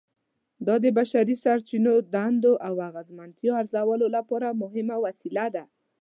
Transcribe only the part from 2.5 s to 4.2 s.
د اغیزمنتیا ارزولو